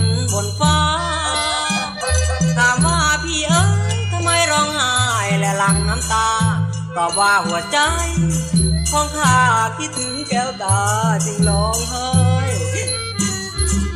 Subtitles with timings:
[0.00, 0.78] นบนฟ้า
[2.56, 3.64] ถามว่าพี่เอ้
[3.96, 4.92] ยทำไมร้องไห้
[5.40, 6.30] และหลั่งน้ำตา
[6.96, 7.78] ตอบว่าหัวใจ
[8.90, 9.36] ของข้า
[9.78, 10.80] คิดถึงแก้วตา
[11.24, 12.08] จึงร้องไห้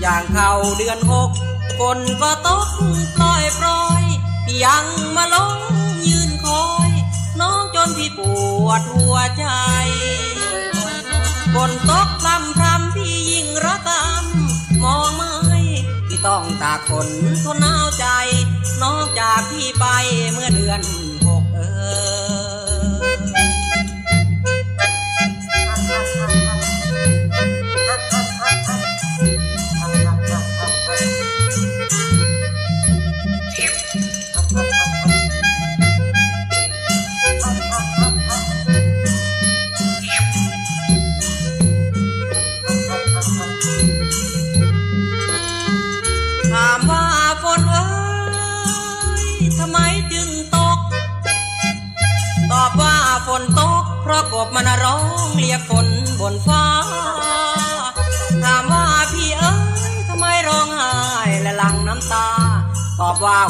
[0.00, 1.30] อย่างเข้าเดือนหก
[1.78, 2.68] ฝนก็ตก
[3.16, 4.02] ปล่อยปล่อย
[4.64, 4.84] ยัง
[5.16, 5.58] มาลง
[6.06, 6.90] ยืนคอย
[7.40, 8.20] น้องจนพี่ป
[8.66, 9.46] วดหัวใจ
[16.42, 17.08] ต้องตากฝน
[17.44, 18.06] ทนหนาวใจ
[18.82, 19.84] นอกจากพี่ไป
[20.32, 20.80] เมื่อเดือน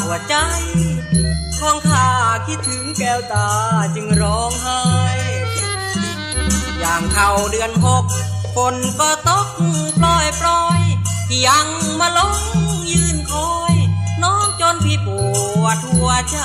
[0.05, 0.35] หัวใจ
[1.59, 2.09] ของข้า
[2.47, 3.49] คิดถึงแก้วตา
[3.95, 4.83] จึงร้องไห้
[6.79, 8.05] อย่างเข้าเดือนหก
[8.55, 9.47] ฝนก็ตก
[9.99, 10.81] ปล่อยปล่อย
[11.47, 11.67] ยัง
[11.99, 12.39] มาลง
[12.91, 13.75] ยืนคอย
[14.23, 15.09] น้องจนพี่ป
[15.61, 16.39] วดหัวใจ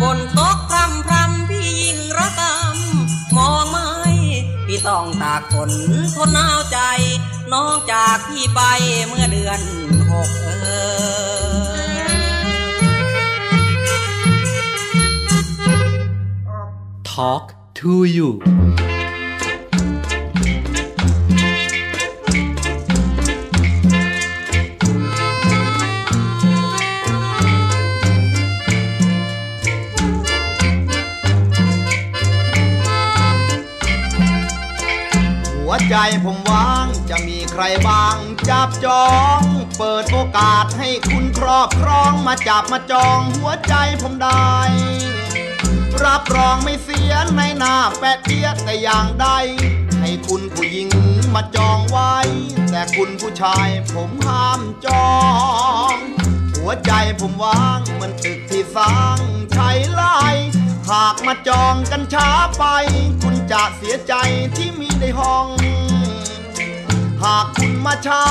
[0.00, 3.86] ฝนตกพรำพรำพี่ยิ่งระกำมองไม่
[4.66, 5.70] พี่ต้องตากฝน
[6.14, 6.78] ทนหนาวใจ
[7.52, 8.60] น้องจากพี่ไป
[9.06, 9.60] เมื่อเดือน
[10.10, 10.97] หกเออ
[17.18, 17.46] Talk
[17.78, 18.28] to You
[35.54, 38.16] หัวใจผมว่างจะมีใครบ้าง
[38.48, 39.06] จับจอ
[39.38, 39.42] ง
[39.78, 44.87] เปิดโอกาสให้คุณครอบครองมาจับมาจองหัวใจผมได้
[46.06, 49.28] รับรองไม่เสียในหน้าแปะเดียแต่อย่างใด
[50.00, 50.88] ให้คุณผู้หญิง
[51.34, 52.14] มาจองไว้
[52.70, 55.10] แต่คุณผู้ชายผมห้ามจอ
[55.92, 55.94] ง
[56.56, 59.18] หัวใจผมว่างเหมือนตึกที่สร้าง
[59.52, 60.18] ใช้ไล่
[60.90, 62.28] หากมาจองกันช้า
[62.58, 62.64] ไป
[63.22, 64.14] คุณจะเสียใจ
[64.56, 65.46] ที่มีในห้อง
[67.24, 68.22] หากคุณมาช้า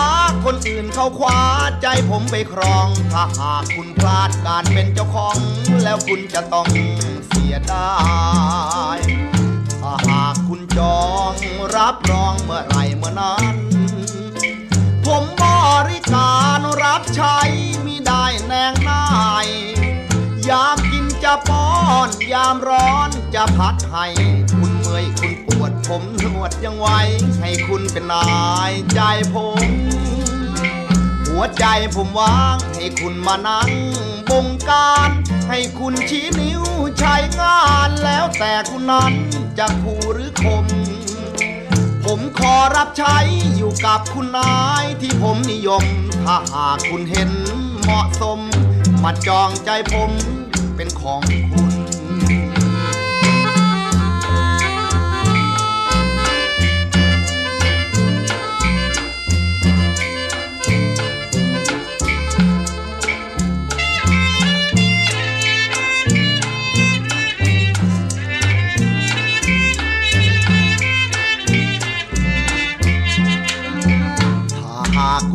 [0.45, 1.41] คนอื่นเขาคว้า
[1.81, 5.37] ใจผมไปครอง ถ้าหากคุณพลาดการเป็นเจ้าของ
[5.83, 6.67] แล้วคุณจะต้อง
[7.27, 7.89] เส ยดา
[8.97, 8.99] ย
[9.81, 11.01] ถ้าหากคุณจอ
[11.31, 11.33] ง
[11.75, 13.55] รับรองเมื่อไรเมื่อนั้น
[15.05, 15.45] ผมบ
[15.89, 17.37] ริการรับใช้
[17.85, 19.05] มิได้แนงนา
[19.45, 19.47] ย
[20.49, 21.67] ยามกินจะป้อ
[22.07, 24.05] น ยามร้อนจะพัดให้
[24.57, 26.87] คุณเมื่อยคุณปวดผมนวดยังไหว
[27.41, 28.25] ให้คุณเป็นนา
[28.69, 28.99] ยใจ
[29.33, 29.96] ผม
[31.39, 33.69] หัวใจผมวาง ให้คุณมานั่ง
[34.29, 35.09] บงการ
[35.49, 36.63] ให้คุณชี้นิ้ว
[36.99, 39.13] ใช้งานแล้วแต่คุณนั้น
[39.57, 40.65] จะคู่หรือคม
[42.05, 43.17] ผมขอรับใช้
[43.55, 45.83] อยู่กับคุณนายที่ผมนิยม
[46.25, 47.31] ถ้าหากคุณเห็น
[47.83, 48.39] เหมาะสม
[49.03, 50.11] มาจองใจผม
[50.75, 51.56] เป็นของคุณ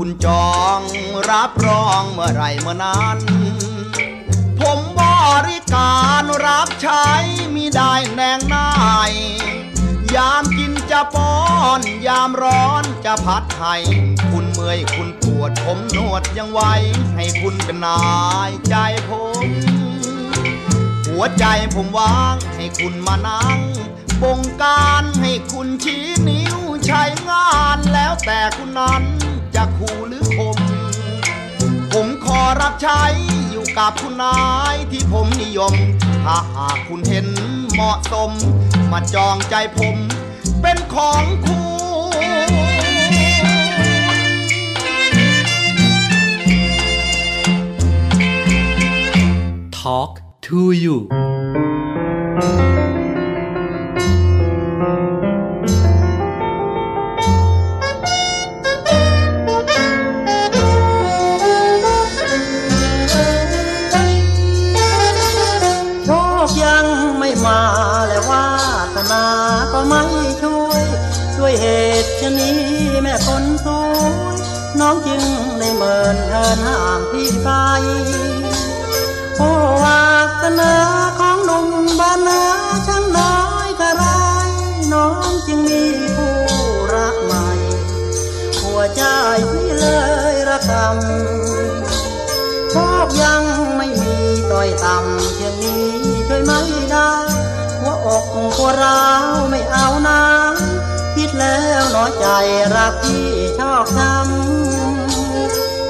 [0.04, 0.80] คุณจอง
[1.30, 3.18] รับรองเมื่อไรเมื่อนั้น
[4.60, 5.02] ผมบ
[5.48, 7.06] ริการรับใช้
[7.54, 8.70] มิได้แนงนา
[9.10, 9.12] ย
[10.14, 11.34] ยามกินจะป้อ
[11.78, 13.76] น ยามร้อนจะพัดให้
[14.30, 16.60] คุณเมื่อยคุณปวดผมนวดยังไหว
[17.16, 18.00] ให้คุณเป็นนา
[18.48, 18.74] ยใจ
[19.08, 19.10] ผ
[19.44, 19.46] ม
[21.06, 21.44] หัวใจ
[21.74, 23.58] ผมวางให้คุณมานั่ง
[24.22, 29.04] บงการให้คุณชี้นิ้วใช้งานแล้วแต่คุณนั้น
[29.54, 30.56] จะคู่หรือคม
[31.92, 33.02] ผมขอรับใช้
[33.50, 34.36] อยู่กับคุณนา
[34.74, 35.74] ยที่ผมนิยม
[36.24, 37.26] ถ้าหากคุณเห็น
[37.72, 38.30] เหมาะสม
[38.92, 39.96] มาจองใจผม
[40.62, 41.62] เป็นของคุณ
[49.78, 50.12] Talk
[50.46, 50.96] to you
[76.14, 77.48] นเทินห่างพี่ไป
[79.38, 79.50] โอ้
[79.82, 80.04] วา
[80.42, 80.74] สนา
[81.18, 81.68] ของหนุ่ม
[82.00, 82.42] บ้านนา
[82.86, 84.04] ช่างน้อยกระไร
[84.92, 85.84] น้องจึงมี
[86.16, 86.36] ผู้
[86.94, 87.46] รักใหม่
[88.62, 89.02] หัวใจ
[89.50, 89.86] พี่เล
[90.32, 92.74] ยระกำโช
[93.06, 93.42] คยัง
[93.76, 94.16] ไม่มี
[94.50, 95.86] ต่อยต่ำเพียงนี้
[96.28, 96.60] ช่วยไม่
[96.92, 97.12] ได้
[97.80, 98.24] หัวอก
[98.56, 100.20] หัวร้าวไม่เอานะ
[101.14, 102.26] คิดแล้วน้อยใจ
[102.76, 103.28] รักพี่
[103.58, 104.61] ชอบทำ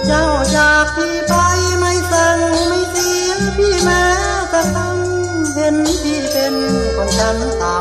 [0.06, 1.34] เจ้าจากพี่ไป
[1.78, 4.04] ไม่สั่งไม่เสียพี่แม้
[4.52, 4.96] กระทั่ง
[5.54, 6.54] เห็นพี่เป็น
[6.96, 7.74] คนชั้นต่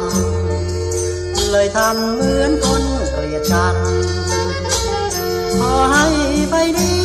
[0.71, 3.75] ำเลยทำเหมือนคนเกลียดกัน
[5.57, 6.05] ขอให้
[6.51, 6.95] ไปดี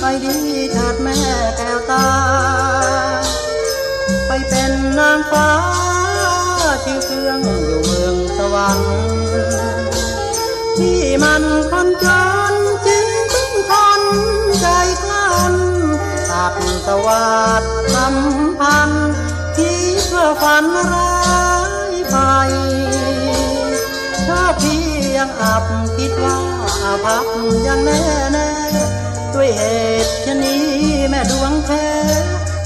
[0.00, 0.36] ไปดี
[0.72, 1.16] เถิดแม่
[1.56, 2.06] แก้วตา
[4.26, 5.50] ไปเป็นนางฟ้า
[6.84, 8.90] ชื่อเครื่องอยู่เมืองสวรรค์
[10.78, 12.06] ที่มันคนจ
[12.52, 12.54] น
[16.36, 17.26] ตัดตวั
[17.60, 17.62] สด
[17.94, 19.12] ลำพันธ์
[19.56, 21.14] ที่เพื่อฝันร้า
[21.90, 22.16] ยไป
[24.26, 24.84] ถ้าพี่
[25.16, 25.64] ยังอับ
[25.96, 26.38] คิดว่า
[26.82, 27.26] อาภัพ
[27.66, 28.02] ยังแน่
[28.32, 28.50] แน่
[29.34, 29.62] ด้วยเห
[30.04, 30.64] ตุชะนี้
[31.08, 31.88] แม่ดวงแท้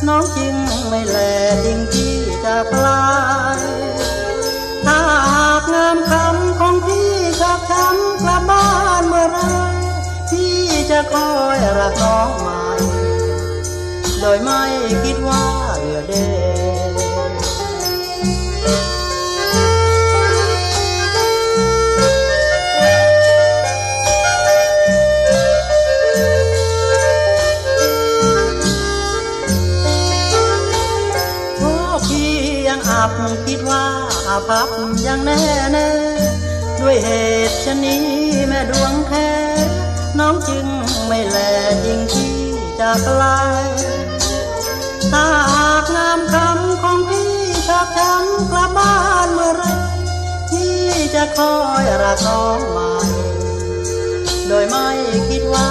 [0.07, 0.57] น้องจึง
[0.89, 1.19] ไม่แล
[1.65, 3.11] ทิ้งที่จะกลา
[3.59, 3.61] ย
[4.87, 5.01] ถ้า
[5.33, 7.11] หากงามคำของพี่
[7.41, 8.67] ชอบช้ำกลับบ้า
[9.01, 9.39] นเมื่อไร
[10.31, 10.57] พี่
[10.91, 12.70] จะคอยรักน้องม่
[14.21, 14.63] โดยไม่
[15.05, 15.45] คิดว่า
[15.79, 16.13] เหลือเด
[31.59, 31.73] โอ้
[32.07, 32.31] พี่
[32.69, 33.13] ยังอับ
[33.47, 33.85] คิดว่า
[34.29, 34.71] อาภัพ
[35.07, 35.41] ยังแน่
[35.73, 35.89] แน่
[36.81, 37.09] ด้วยเห
[37.49, 38.05] ตุชะนี้
[38.49, 39.29] แม่ดวงแท้
[40.19, 40.67] น้องจึง
[41.07, 41.39] ไม่แล
[41.87, 42.35] ยิ่งที่
[42.79, 43.23] จากไกล
[45.13, 47.33] ถ้าหากงามคำของพี่
[47.67, 48.95] ชอบช้ำกลับบ้า
[49.27, 49.65] นเมื่อไร
[50.51, 50.77] พี่
[51.15, 52.91] จะคอยรักน้องใหม่
[54.49, 54.87] โดยไม่
[55.29, 55.71] คิดว่า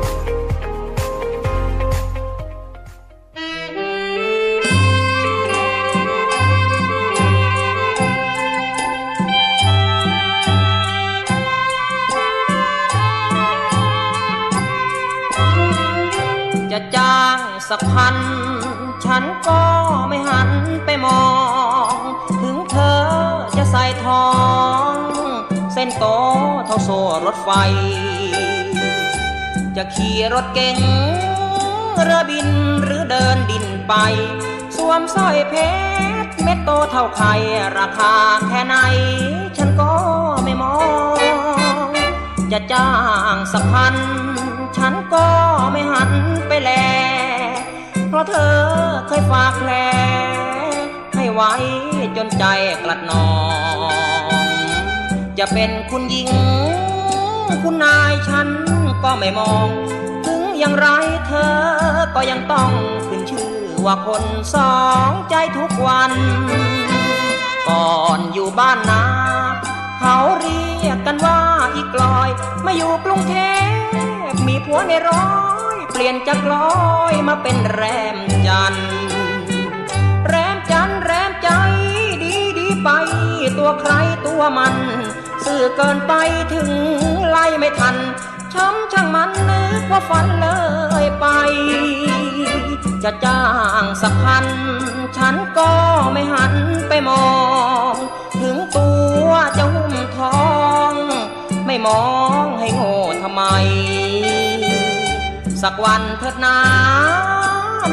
[16.71, 18.15] จะจ้างสักพัน
[19.05, 19.61] ฉันก็
[20.07, 20.49] ไม่หัน
[20.85, 21.25] ไปมอ
[21.93, 21.95] ง
[22.41, 23.01] ถึงเธอ
[23.57, 24.27] จะใส่ทอ
[24.91, 24.93] ง
[25.73, 26.05] เส้นโต
[26.65, 27.49] เท่าโซ่รถไฟ
[29.75, 30.77] จะขี่รถเก๋ง
[32.03, 32.49] เรือบิน
[32.83, 33.93] หรือเดินดินไป
[34.75, 35.55] สวมสร้อยเพ
[36.25, 37.33] ชรเม็ดโตเท่าไข่
[37.77, 38.13] ราคา
[38.47, 38.75] แค่ไหน
[39.57, 39.93] ฉันก็
[40.43, 40.75] ไม่มอ
[41.87, 41.87] ง
[42.51, 42.91] จะจ้า
[43.33, 43.95] งสักพัน
[44.83, 45.27] ฉันก็
[45.71, 46.11] ไม่หัน
[46.47, 46.71] ไปแล
[48.09, 48.57] เพราะเธอ
[49.07, 49.71] เคยฝากแผล
[51.15, 51.53] ให้ไว้
[52.17, 52.45] จนใจ
[52.83, 53.29] กลัดนอ
[53.75, 54.47] ง
[55.39, 56.29] จะเป็นคุณหญิง
[57.63, 58.47] คุณนายฉัน
[59.03, 59.67] ก็ไม่มอง
[60.25, 60.87] ถึงอย่างไร
[61.27, 61.55] เธอ
[62.15, 62.71] ก็ยังต้อง
[63.07, 63.53] ขึ้นชื่อ
[63.85, 64.23] ว่าคน
[64.55, 64.77] สอ
[65.09, 66.11] งใจทุกวัน
[67.69, 69.03] ก่อนอยู่บ้านนา
[69.99, 71.39] เขาเรียกกันว่า
[71.75, 72.29] อีกลอย
[72.63, 73.35] ไมาอยู่กรุงเท
[73.99, 74.00] พ
[74.53, 75.27] มีผัวในร้อ
[75.75, 76.71] ย เปลี่ยนจากลอ
[77.11, 77.83] ยมาเป็นแร
[78.15, 78.17] ม
[78.47, 78.75] จัน
[80.27, 81.49] แรมจันแรมใจ
[82.23, 82.89] ดีดีไป
[83.57, 83.93] ตัวใคร
[84.27, 84.75] ตัวมัน
[85.45, 86.13] สื่อเกินไป
[86.53, 86.69] ถึง
[87.29, 87.95] ไล่ไม่ทัน
[88.53, 90.47] ช้ำช่างมันนึกว่าฝันเล
[91.03, 91.25] ยไป
[93.03, 93.43] จะจ้า
[93.81, 94.45] งสักพัน
[95.17, 95.71] ฉันก็
[96.13, 96.53] ไม่หัน
[96.89, 97.25] ไปมอ
[97.93, 97.95] ง
[98.41, 98.89] ถึงตั
[99.25, 100.41] วจะหุ้มทอ
[100.91, 100.93] ง
[101.65, 102.03] ไม่มอ
[102.43, 103.43] งให้โง่ทำไม
[105.61, 106.57] สักวันเถิดนา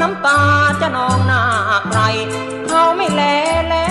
[0.00, 0.40] น้ำตา
[0.80, 1.42] จะนองหน้า
[1.88, 2.00] ใคร
[2.68, 3.22] เขาไม่แล
[3.70, 3.90] แล้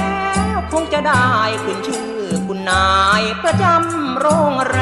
[0.55, 1.27] วคงจะได้
[1.63, 2.09] ขึ้นชื่อ
[2.47, 2.87] คุณนา
[3.19, 4.79] ยประจำโรงแร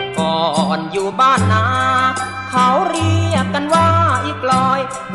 [0.00, 0.38] มก่อ
[0.78, 1.66] นอยู่บ้านนา
[2.50, 3.91] เขาเรียกกันว่า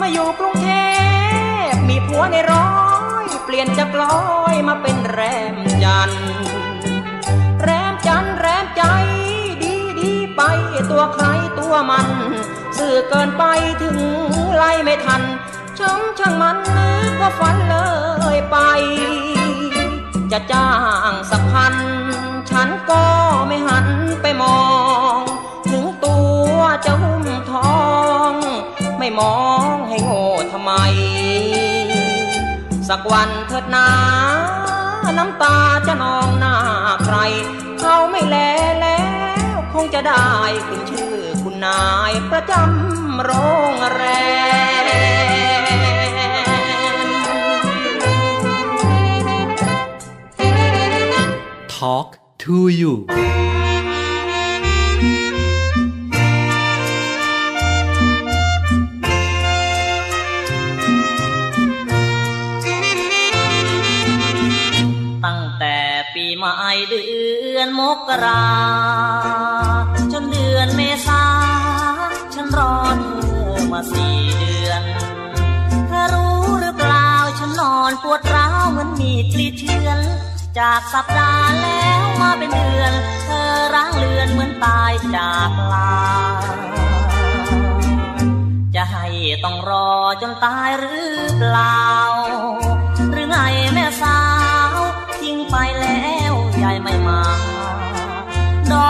[0.10, 0.72] มาอยู่กรุงเท
[1.72, 2.72] พ มีผัวในร้อ
[3.24, 4.20] ย เปลี่ยนจากลอ
[4.54, 5.20] ยมาเป็นแร
[5.54, 6.12] มจัน
[7.62, 8.84] แรมจันแรมใจ
[9.64, 10.42] ดีดีไป
[10.92, 11.26] ตัวใคร
[11.60, 12.08] ตัวมัน
[12.78, 13.44] สื่อเกินไป
[13.82, 13.98] ถึง
[14.56, 15.22] ไล่ไม่ทัน
[15.80, 17.78] ช้ำช่างมันนึกว่าฝันเล
[18.36, 18.58] ยไป
[20.32, 20.70] จะจ้า
[21.12, 21.76] งสักพัน
[22.50, 23.04] ฉันก็
[23.48, 23.88] ไม่หัน
[24.22, 24.60] ไปมอ
[25.18, 25.20] ง
[25.72, 26.18] ถึงตั
[26.56, 27.07] วจะหุ้มทอง
[29.08, 29.40] ไม่มอ
[29.76, 30.72] งให้โง่ทำไม
[32.90, 33.90] สักวันเถิดนา
[35.18, 36.56] น้ำตาจะนองหน้า
[37.06, 37.18] ใคร
[37.80, 38.38] เขาไม่แล
[38.82, 39.04] แล้
[39.56, 40.28] วคงจะได้
[40.68, 43.32] ขึ้นชื่อคุณนายประจำโร
[43.74, 44.04] งแร
[44.86, 44.88] ม
[51.76, 52.10] Talk
[52.44, 52.94] to you
[67.80, 68.48] มกรา
[70.12, 71.24] จนเดือนเมษา
[72.34, 73.08] ฉันรอเธ
[73.50, 74.82] อมาสี่เดือน
[75.88, 80.00] เธอรู้หรือเปล่าฉันนอนปวดร้าวเหมือนมีกลีเชือน
[80.60, 82.94] จากสัปดาห์แล้วมาเป็นเดือน
[83.24, 85.94] เธอร้างเลือนเหมือนตายจากลา
[88.76, 89.06] จะให้
[89.44, 89.92] ต้องรอ
[90.22, 91.84] จนตายหรือเปล่า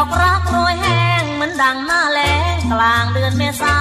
[0.07, 3.77] อกรักโรยแห้งเหมือนดังหน้าแล้งกลางเดือนเมษา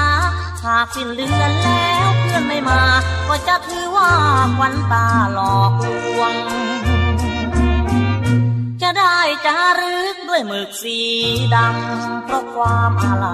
[0.65, 2.81] หากสิ้นเดือนแล้วเพื่อนไม่มา
[3.29, 4.11] ก็จะถือว่า
[4.57, 6.35] ควันตาหลอกลวง
[8.83, 10.99] จะได้จารึกด้วยหมึกสี
[11.55, 13.27] ดำเพราะความอะไร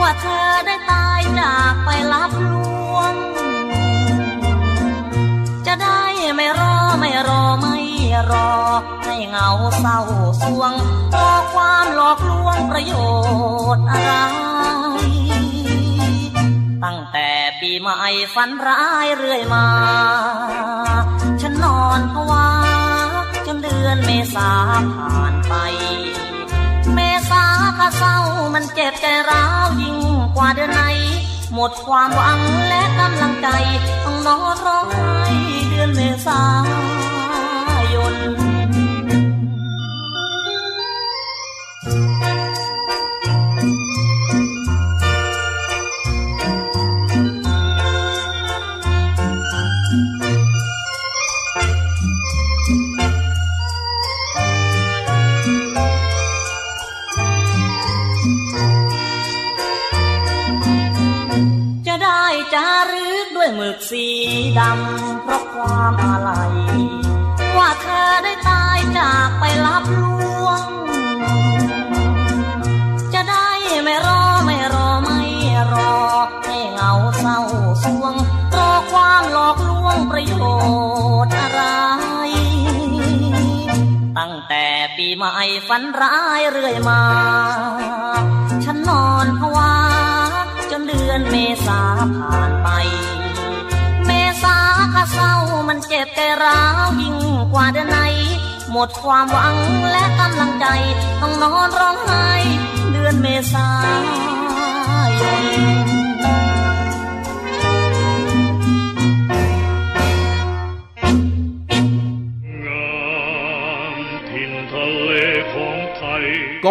[0.00, 2.54] ว่าเธอได้ตายจากไปรับล
[2.94, 3.14] วง
[5.66, 6.02] จะได้
[6.36, 7.75] ไม่รอไม่รอไม่
[8.30, 8.50] รอ
[9.04, 9.48] ให้เงา
[9.78, 10.00] เศร้า
[10.42, 10.72] สวง
[11.14, 12.94] รอความหลอกลวงประโย
[13.76, 14.12] ชน์อะไร
[16.84, 17.28] ตั้งแต่
[17.60, 19.66] ปีใหม่ฝันร้ายเรื่อยมา
[21.40, 22.48] ฉันนอนภาวา
[23.46, 24.50] จนเดือนเมษา
[24.94, 25.54] ผ่านไป
[26.94, 26.98] เม
[27.30, 27.44] ษา
[27.78, 28.18] ก็เศร้า
[28.54, 29.98] มันเจ็บใจร้าวยิ่ง
[30.36, 30.82] กว่าเดือนไหน
[31.54, 33.48] หมดความหวังและกำลังใจ
[34.04, 35.16] ต้องนอนร้องไห้
[35.68, 36.40] เดือนเมษา
[63.56, 64.06] หมึกสี
[64.58, 66.30] ดำเพราะความอะไร
[67.56, 70.04] ว่าเธอได้ตายจากไปรับล
[70.44, 70.62] วง
[73.14, 73.48] จะได้
[73.84, 75.20] ไม่รอไม่รอไม่
[75.72, 75.94] รอ
[76.44, 77.40] ให้เงาเศร้า
[77.84, 78.14] สวง
[78.56, 80.34] รอความหลอกลวงประโย
[81.24, 81.62] ชน์อะไร
[84.18, 84.64] ตั้งแต่
[84.96, 87.02] ปีใหม่ฝันร้ายเรื่อยมา
[88.64, 89.72] ฉันนอนภาวา
[90.70, 91.36] จนเดือนเม
[91.66, 91.80] ษา
[92.16, 92.68] ผ่านไป
[94.98, 95.34] ข้าเศร้า
[95.68, 97.16] มันเจ็บใจร้าวยิ่ง
[97.52, 97.98] กว่าเดือนไหน
[98.70, 99.56] หมดความหวัง
[99.90, 100.66] และกำลังใจ
[101.20, 102.28] ต้องนอนร้องไห้
[102.92, 103.66] เดือนเมษา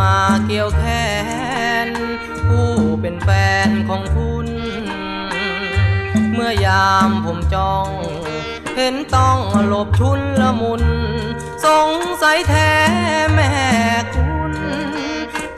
[0.00, 0.84] มาเกี่ยวแข
[1.86, 1.88] น
[2.48, 3.28] ผู้เป็นแฟ
[3.68, 4.48] นของคุณ
[6.32, 7.88] เมื่อยามผมจ้อง
[8.76, 10.84] เห็นต้องหลบชุนละมุน
[11.66, 11.90] สง
[12.22, 12.72] สัยแท้
[13.34, 13.52] แม่
[14.14, 14.54] คุณ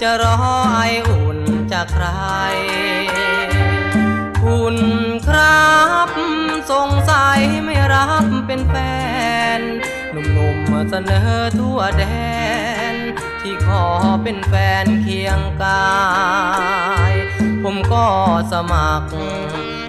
[0.00, 0.36] จะรอ
[0.74, 1.38] ไออุ่น
[1.72, 2.06] จากใคร
[4.42, 4.76] คุณ
[5.26, 5.72] ครั
[6.06, 6.08] บ
[6.70, 8.74] สงสัยไม่รับเป็นแฟ
[9.58, 9.60] น
[10.12, 12.04] หนุ่มๆมาเสนอทั่วแด
[12.40, 12.41] น
[13.66, 13.84] ขอ
[14.22, 15.92] เป็นแฟนเคียงกา
[17.10, 17.12] ย
[17.62, 18.06] ผมก็
[18.52, 19.06] สมัคร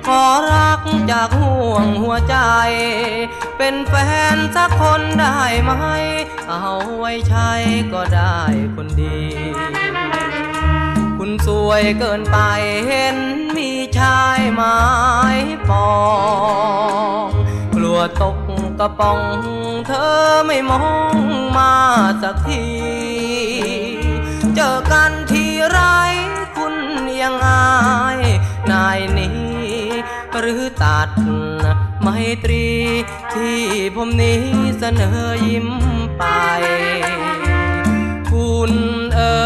[0.07, 0.81] ขอรัก
[1.11, 2.37] จากห่วงหัวใจ
[3.57, 3.93] เป็นแฟ
[4.35, 5.71] นสักคนได้ไหม
[6.49, 7.51] เอาไว้ใช้
[7.93, 8.39] ก็ได้
[8.75, 9.19] คนดี
[11.17, 12.37] คุณสวยเกินไป
[12.87, 13.17] เห็น
[13.57, 14.77] มีชายไม้
[15.69, 15.93] ปอ
[17.25, 17.29] ง
[17.75, 18.37] กลัวตก
[18.79, 19.21] กระป๋อง
[19.87, 20.11] เธอ
[20.45, 21.17] ไม่มอง
[21.57, 21.73] มา
[22.21, 22.65] สักที
[24.55, 25.79] เจอกันทีไร
[26.55, 26.75] คุณ
[27.21, 27.65] ยังอา
[28.17, 28.19] ย
[28.71, 29.41] นายนี้
[30.39, 31.09] หรือตัด
[32.01, 32.07] ไม
[32.43, 32.67] ตรี
[33.33, 33.61] ที่
[33.95, 34.41] ผมนี้
[34.79, 35.69] เสนอยิ้ม
[36.17, 36.23] ไป
[38.29, 38.73] คุณ
[39.15, 39.43] เอ๋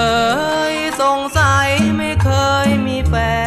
[0.73, 2.29] ยสงสัยไม่เค
[2.65, 3.46] ยมีแฟน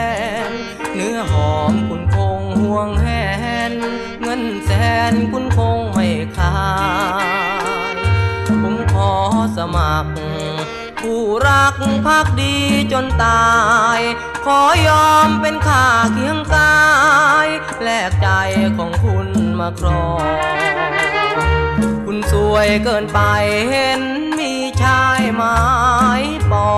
[5.12, 6.58] นคุณคงไม่ขา
[7.94, 7.96] ย
[8.62, 9.12] ผมขอ
[9.56, 10.10] สมัคร
[11.00, 11.74] ผู้รัก
[12.06, 12.56] พักดี
[12.92, 13.50] จนตา
[13.98, 14.00] ย
[14.46, 16.78] ขอยอมเป็นข้าเคียงกา
[17.46, 17.48] ย
[17.82, 18.28] แลกใจ
[18.76, 19.28] ของคุณ
[19.60, 20.24] มาครอง
[22.04, 23.20] คุณสวยเกินไป
[23.70, 24.02] เห็น
[24.38, 25.58] มีชายหมา
[26.22, 26.74] ยปอ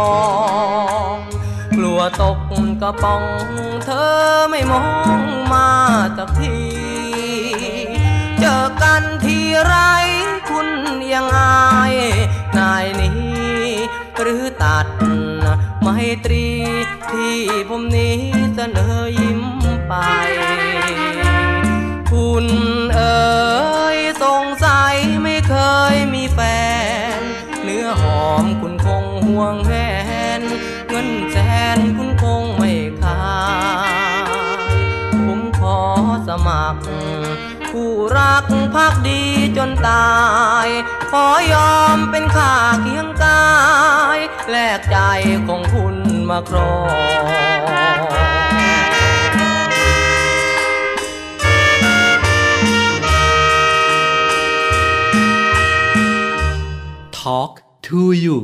[1.14, 1.16] ง
[1.76, 2.38] กลัวตก
[2.82, 3.24] กระป๋อง
[3.84, 4.10] เธอ
[4.50, 4.86] ไม่มอ
[5.18, 5.20] ง
[5.52, 5.68] มา
[6.16, 6.81] ตะที
[8.82, 9.74] กันทีไร
[10.50, 10.68] คุณ
[11.12, 11.94] ยังอาย
[12.58, 13.66] นายนี้
[14.20, 14.86] หรือตัด
[15.80, 15.88] ไม
[16.24, 16.46] ตรี
[17.10, 18.18] ที่ผมนี้
[18.54, 19.42] เสนอยิ้ม
[19.88, 19.94] ไป
[22.10, 22.46] คุณ
[22.94, 23.20] เอ๋
[23.96, 25.54] ยสงสัยไม่เค
[25.94, 26.40] ยมีแฟ
[27.18, 27.20] น
[27.62, 29.91] เนื้อหอมคุณคงห่วงแหน
[38.74, 39.22] พักดี
[39.56, 40.10] จนตา
[40.64, 40.68] ย
[41.10, 43.44] ขอยอมเป็นข้าเคียงกา
[44.16, 44.18] ย
[44.50, 44.96] แลกใจ
[45.48, 45.96] ของคุณ
[46.30, 48.02] มาครอง
[57.18, 58.38] Talk to you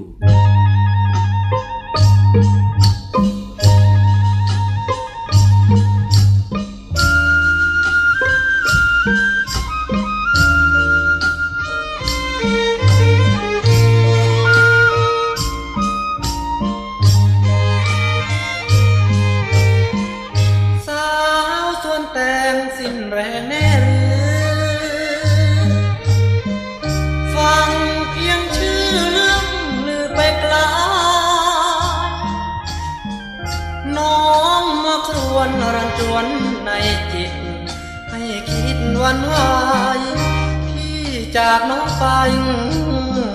[41.50, 42.04] จากน้องไป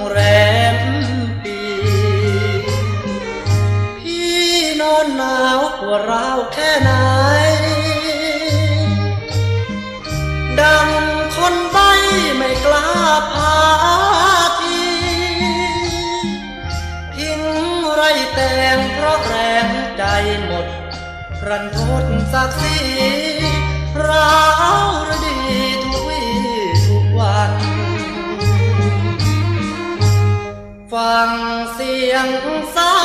[0.09, 0.17] แร
[0.75, 0.77] ม
[1.43, 1.59] ปี
[3.99, 4.33] พี่
[4.81, 6.91] นอนหนาวปวดร้าวแค่ไหน
[10.59, 10.89] ดัง
[11.35, 11.77] คนใบ
[12.35, 12.89] ไม่กล้า
[13.33, 13.57] พา
[14.59, 14.83] ที
[17.15, 17.41] ทิ้ง
[17.93, 18.01] ไร
[18.33, 18.39] แต
[18.75, 20.03] งเพราะแรงใจ
[20.45, 20.67] หมด
[21.47, 22.77] รันทดศักดิ์ศรี
[24.07, 24.39] ร้า
[24.87, 25.42] วระดี
[30.92, 31.30] ฟัง
[31.74, 32.28] เสียง
[32.72, 32.96] เศร้า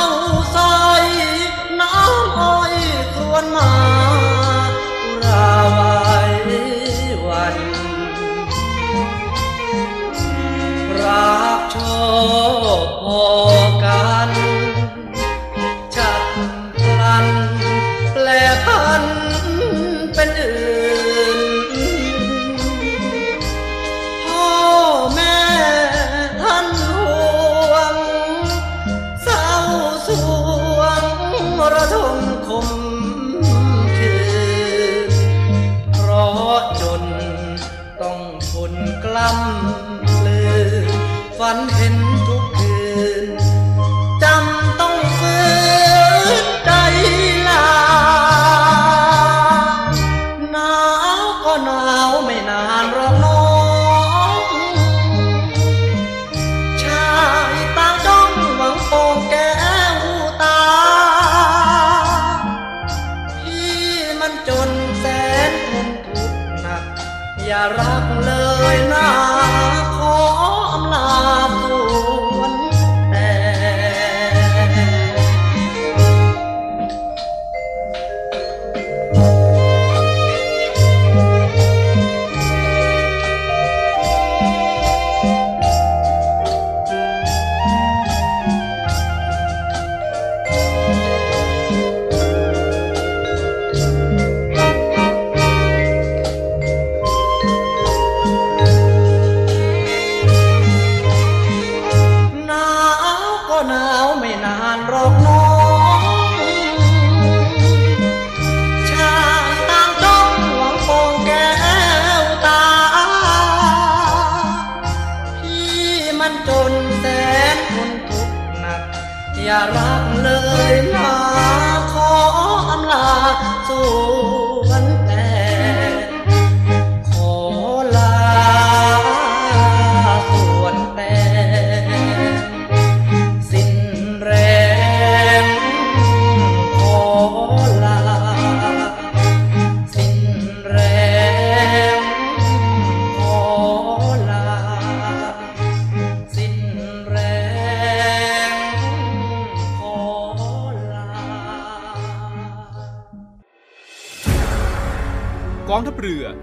[119.49, 120.29] อย่ารักเล
[120.71, 121.68] ยนะ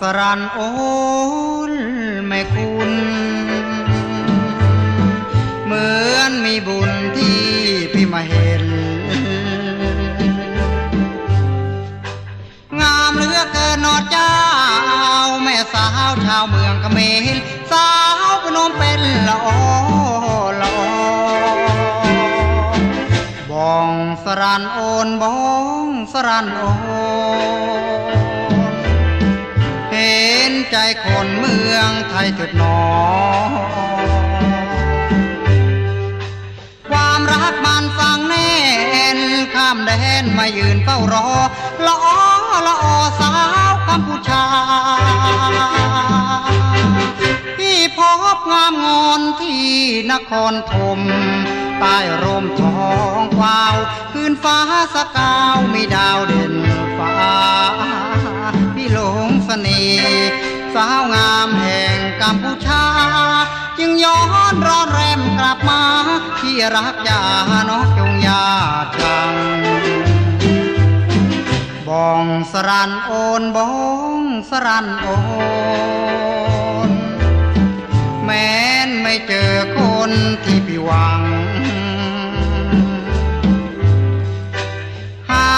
[0.00, 0.60] สรันโอ
[1.70, 1.72] น
[2.26, 2.90] แม่คุณ
[5.64, 7.40] เหมือนมีบุญที่
[7.92, 8.64] พี่มาเห็น
[12.80, 14.34] งามเหลือเกินนอเจ้า
[15.42, 16.98] แม่สาวชาวเมืองกเม
[17.34, 17.36] ร
[17.70, 17.88] สา
[18.20, 19.58] วพนมเป็นละออ
[20.60, 20.92] ละออ
[23.50, 23.90] บอง
[24.24, 25.38] สรันโอนบอ
[25.84, 26.62] งสรันโอ
[27.68, 27.69] น
[30.72, 32.76] ใจคนเมืองไทยเถิดหนอ
[36.88, 38.52] ความรักมันฟังแน่
[39.16, 39.18] น
[39.54, 39.90] ข้ามแด
[40.22, 41.28] นมายืนเฝ้ารอ
[41.86, 42.06] ละอ
[42.66, 42.84] ละอ
[43.20, 43.32] สา
[43.70, 44.44] วกัมพูชา
[47.58, 47.98] พี่พ
[48.36, 49.64] บงามงอนที่
[50.12, 51.00] นครธม
[51.80, 53.74] ใต้ร่มทองกวาว
[54.12, 54.58] คืนฟ้า
[54.94, 56.54] สกาวมีดาวเด่น
[56.98, 57.14] ฟ้า
[58.74, 62.84] พี่หลงเสน่ห์ สาวงามแห่งกัมพูชา
[63.78, 64.20] จึงย้อ
[64.52, 65.82] นร้อนแรมกลับมา
[66.38, 67.22] ที่รักยา
[67.68, 68.44] น้องจงยา
[68.96, 69.32] ชัง
[71.88, 73.72] บองสรันโอนบอ
[74.18, 75.06] งสรันโอ
[76.88, 76.90] น
[78.24, 78.50] แม้
[78.86, 80.10] นไม่เจอคน
[80.44, 81.20] ที่พี่หวัง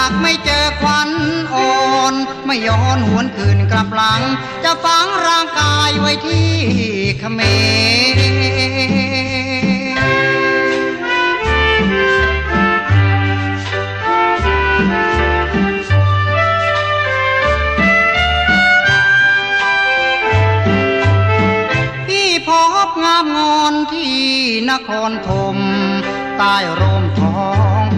[0.03, 1.09] ากไม่เจอควัน
[1.53, 1.73] อ่อ
[2.11, 2.13] น
[2.45, 4.21] ไม่ย้อนหวนคืนกลับหลัง
[4.63, 6.49] จะฝังร่างกายไว้ที่
[7.19, 7.39] เขม
[8.17, 8.19] ร
[22.07, 22.49] พี่พ
[22.87, 23.39] บงามง
[24.69, 25.57] นครธม
[26.37, 27.42] ใต้ร่มทอ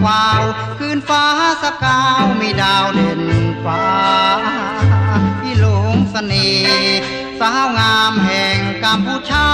[0.06, 0.42] งฟ้าว
[0.78, 1.24] คืนฟ้า
[1.62, 3.22] สกาวมีดาวเด่น
[3.64, 3.86] ฟ้า
[5.40, 7.00] พี่หลงเสน่ห์
[7.40, 9.48] สาวงามแห่งกัมพูชา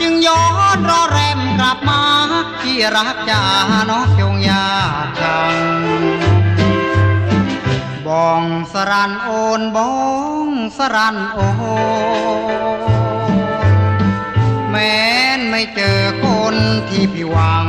[0.00, 0.44] จึงย้อ
[0.76, 2.02] นรอแรมกลับมา
[2.62, 3.42] ที่รักจา
[3.90, 4.66] น้องจงยา
[5.20, 5.54] ชัง
[8.06, 9.92] บองสรันโอนบอ
[10.46, 11.38] งสรันโอ
[13.30, 13.34] น
[14.70, 14.98] แม้
[15.38, 16.54] นไม่เจอคน
[16.88, 17.66] ที่พี่หวัง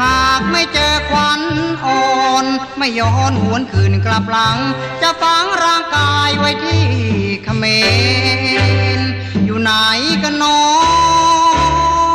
[0.00, 1.42] หากไม่เจอควัน
[1.84, 2.02] อ่อ
[2.44, 2.46] น
[2.78, 4.58] ไม่ย้อนหวนคืนกลับหลัง
[5.02, 6.84] จะฝังร่างกายไว้ที่
[7.44, 7.64] เขม
[8.98, 9.00] ร
[9.44, 9.72] อยู่ไหน
[10.22, 10.64] กันน้อ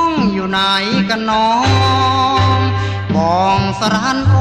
[0.05, 0.59] ง อยู่ไหน
[1.09, 1.51] กันน้อ
[2.55, 2.57] ง
[3.15, 4.33] บองสรันโอ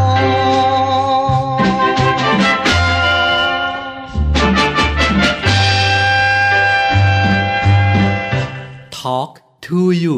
[8.90, 9.32] Talk
[9.66, 10.16] to you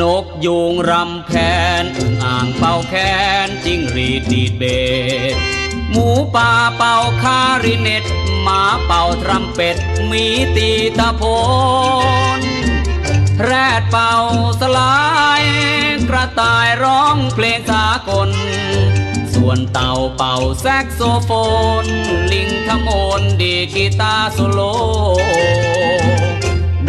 [0.00, 1.34] นกยูงรำแค
[1.82, 2.94] นอึ่งอ่างเป่าแค
[3.46, 4.62] นจิ้งรีดดีดเบ
[5.34, 5.36] ส
[5.90, 8.04] หมูป่าเป่าคาริเนต
[8.42, 9.76] หมาเป่าทรัมเป็ด
[10.10, 10.24] มี
[10.56, 11.22] ตีตะโพ
[12.38, 12.40] น
[13.42, 14.14] แรดเป่า
[14.60, 14.98] สลา
[15.40, 15.42] ย
[16.08, 18.30] กระต่ายร้องเพลงสากล
[19.34, 21.30] ส่วนเต่าเป่าแซกโซโฟ
[21.84, 21.84] น
[22.32, 22.88] ลิงขโม
[23.20, 24.60] นดีกีตาร์โซโล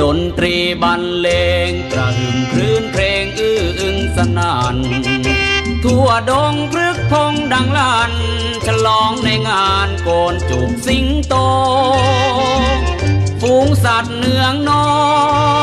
[0.02, 1.30] ดนตรีบรรเล
[1.68, 4.76] งกระหึ่มคลื่นเพลงอื้ออึงสนาน
[5.84, 8.14] ทั่วดงพฤกพงดังลัน
[8.66, 11.36] ฉลองในงานโกนจุกสิงโต
[13.42, 14.90] ฝูงสัตว์เนืองน้อ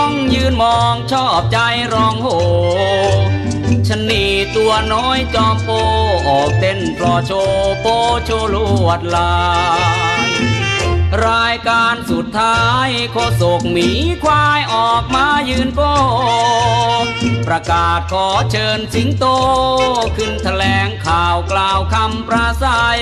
[0.07, 1.59] ง ยืนมองชอบใจ
[1.95, 2.29] ร้องโห
[3.89, 4.25] ชนี
[4.57, 5.69] ตัวน้อยจอมโป
[6.29, 7.87] ออกเต้นปลอโชว์โป
[8.25, 9.33] โชว์ลวดลา
[10.11, 10.12] ย
[11.27, 13.89] รายการสุดท้ายโคศกหมี
[14.25, 15.81] ควายออกมายืนโป
[17.49, 19.27] ประกาศขอเชิญสิงโต
[20.17, 23.01] ขึ้นแถลงข่าวกล่าวคำประสัย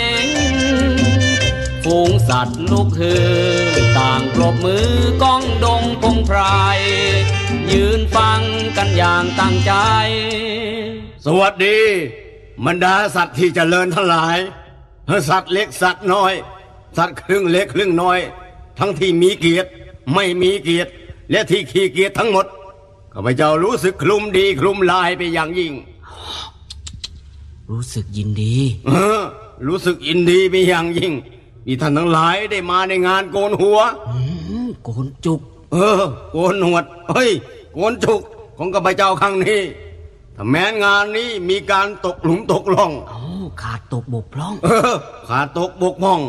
[1.84, 3.28] ฝูงสัตว์ลูกฮือ
[3.98, 4.90] ต่างปรบมือ
[5.22, 6.40] ก้องดงพงไพร
[7.72, 8.40] ยืนฟัง
[8.76, 9.72] กันอย่างตั้งใจ
[11.26, 11.78] สวัสดี
[12.66, 14.36] บรรดาสัตว์ที่เจริญทั้งหลาย
[15.30, 16.34] สัตว์เล็กสัตว์น้อย
[16.96, 18.18] สัตว์ครึ่งเล็กครึ่งน้อย
[18.78, 19.68] ทั้งที่มีเกียรติ
[20.14, 20.90] ไม่มีเกียรติ
[21.30, 22.46] และที่ขี้เกียจทั้งหมด
[23.12, 25.72] ข้าพเจ้ารู้สึกคลุมดีคลุมลายไปอย่างยิ่ง
[27.70, 28.54] รู้สึกยินดี
[28.86, 29.20] เออ
[29.66, 31.12] รู้สึกอินดีไปอย่างยิ่ง
[31.64, 33.78] ที่ท่านทั้งหลายได้มาในงานโกนหัว
[34.84, 35.40] โกนจุก
[35.72, 37.30] เออ โกนหนวดเฮ้ย
[37.72, 38.20] โกนจุก
[38.58, 39.60] ของข้าพเจ้าครั้งนี้
[40.36, 43.20] ถ้าแม้นงานนี้มีการตกหลุมตกล่องโอ้
[43.62, 44.94] ขาดตกบกพร่อง เออ
[45.28, 46.20] ขาดตกบกพร่อง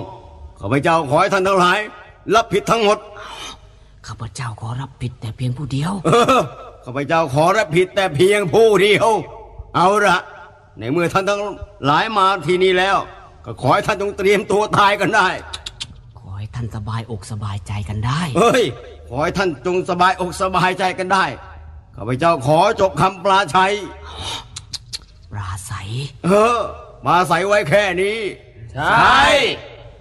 [0.61, 1.79] ข้าพเจ้าขอให้ท่านทั้งหลาย
[2.35, 2.97] รับผิดทั้งหมด
[4.07, 6.41] ข้าพเจ้าขอรับผิดแต่เพียงผู้เดียว เออ
[6.85, 9.07] ข้าพเจ้าขอรับผิดแต่เพียงผู้เดียว
[9.75, 10.17] เอาละ
[10.79, 11.41] ในเมื่อท่านทั้ง
[11.85, 12.97] หลายมาที่นี่แล้ว
[13.45, 15.27] ก็ขอให้ท่านจงเตรียมตัวตายกันได้
[16.19, 18.63] ขอให้ท่านสบายอกสบายใจกันได้ เฮ้ย
[19.07, 21.25] ขอให้ท่านจงสบายอกสบายใจกันได้
[21.95, 23.73] ข้าพเจ้าขอจบคำปลาชัย
[25.31, 25.89] ปราศัย
[26.25, 26.59] เออ
[27.05, 28.19] มาใส่ไว้แค่นี้
[28.73, 29.21] ใช่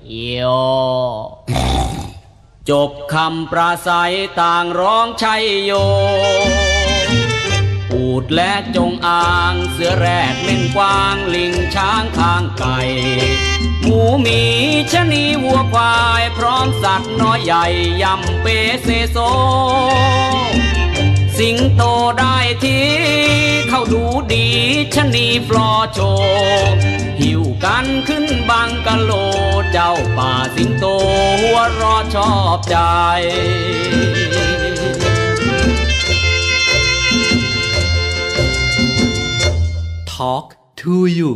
[0.09, 0.41] โย
[2.71, 5.73] จบคำปราศัยต่างร้องชัยโย
[7.91, 12.79] ปูดและจงอางเสือแรดเม่นกวางลิงช้างทางไก่
[13.83, 14.41] หมูหมี
[14.93, 17.65] ชะนีวัวควาย พร้อมสัตว์น้อยใหญ่
[18.03, 18.47] ยำเป
[18.85, 19.17] เซโซ
[21.45, 21.83] สิงโต
[22.19, 22.87] ได้ที่
[23.69, 24.47] เข้าดูดี
[24.95, 25.99] ชนีฟลอโช
[27.21, 29.13] หิวกันขึ้นบังกะโล
[29.73, 30.85] เจ้าป่าสิงโต
[31.41, 32.77] หัวรอชอบใจ
[40.13, 40.47] Talk
[40.81, 41.33] to you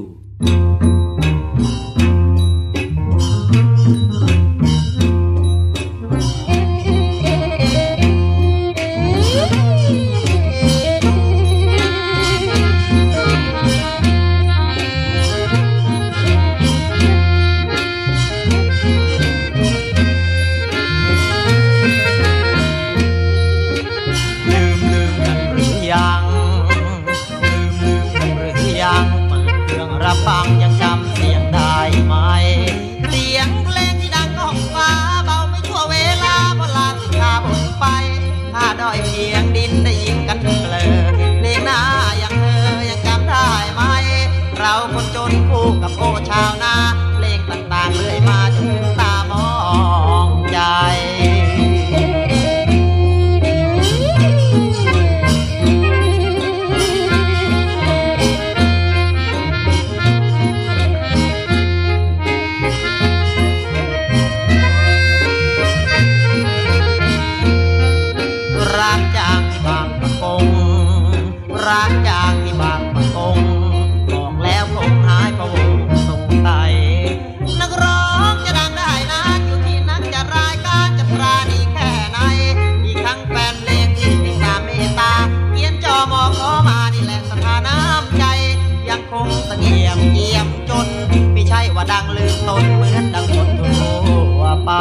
[91.76, 94.72] ว่าดังลืมตนเหมือนดังคนทั่วไป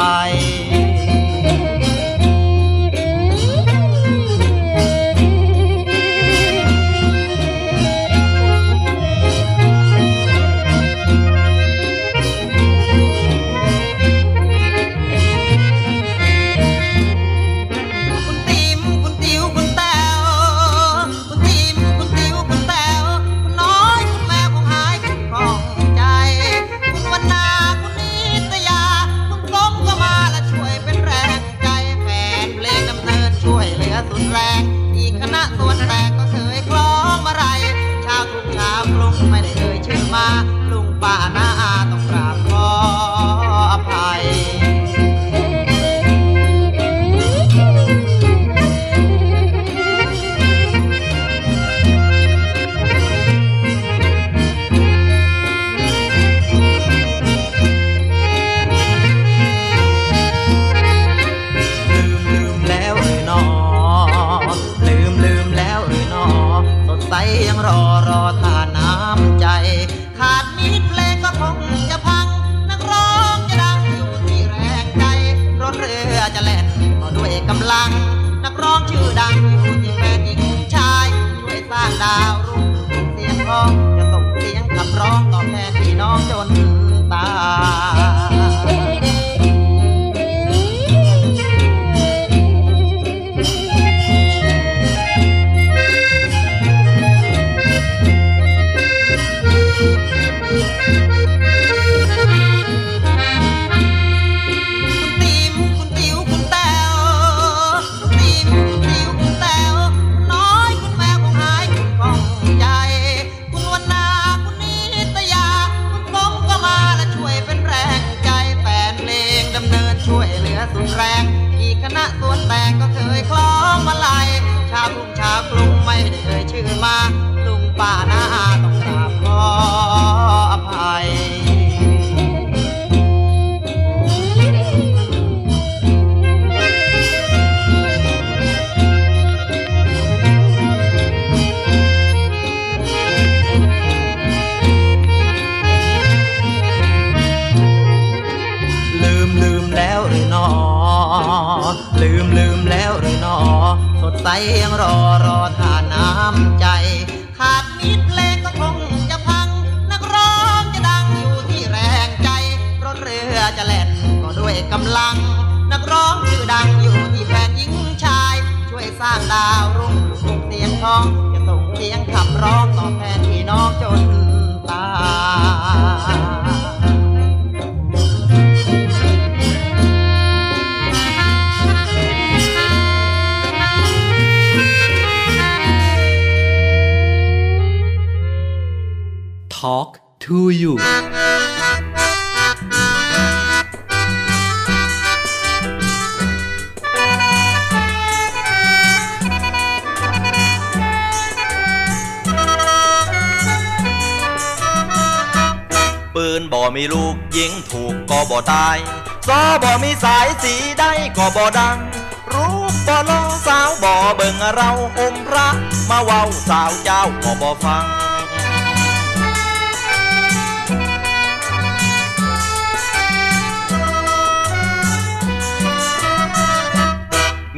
[217.44, 217.86] บ่ฟัง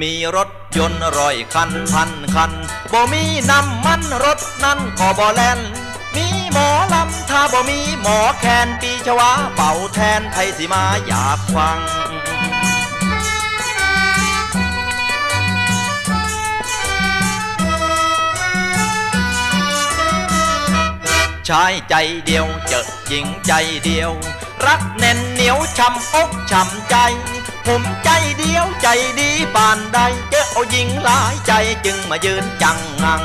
[0.02, 2.52] มีรถยนต์ร้อยคันพันคัน
[2.94, 5.60] บ่มีน้ำมันรถนั่นก็บ่แล่น
[6.16, 11.80] มีหมอลำถ้าบ่มีหมอแคนปีชวาเป่าแทนไทยสิมาอยากฟัง
[21.50, 23.52] ชายใจเดียวเจอหญิงใจ
[23.84, 24.12] เดียว
[24.66, 26.96] รักแน่นเหนียวช้ำอกช้ำใจ
[27.66, 28.88] ผมใจเดียวใจ
[29.20, 31.54] ดีปานใดเจอเอาหญิงหลายใจ
[31.86, 33.22] จึงมายืนจังงัง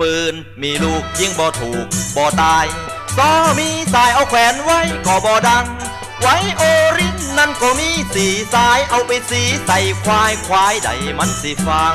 [0.00, 1.86] ปืนมีลูกยิงบ่ถูก
[2.16, 2.66] บ่ตาย
[3.18, 5.64] ก็มีสายเอาแขวนไว้ก็บ่ดัง
[6.20, 6.62] ไว้โอ
[6.98, 7.08] ริ
[7.38, 11.94] นั่นก็มีสีสายเอาไปสีใส่ควายควายใดมันสิฟัง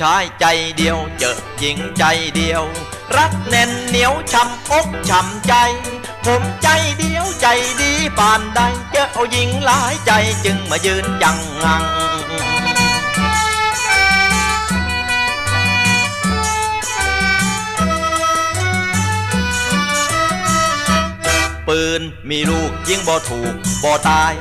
[0.00, 0.44] ชายใจ
[0.76, 2.04] เดียวเจอหญิงใจ
[2.36, 2.64] เดียว
[3.16, 5.54] รักแน่นเหนียวช้ำอกช้ำใจ
[6.24, 6.68] ผมใจ
[6.98, 7.46] เดียวใจ
[7.80, 8.60] ดีปานใด
[8.92, 10.12] เจอเอาหญิงหลายใจ
[10.44, 11.84] จึงมายืนยังงัง
[21.68, 22.00] ปืน
[22.30, 23.52] มีลูกยิงบ่ถูก
[23.84, 24.32] บ่ตาย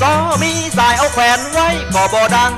[0.00, 0.12] ซอ
[0.42, 2.52] มีสายเอาแขวนไว้ก็บ่ดัง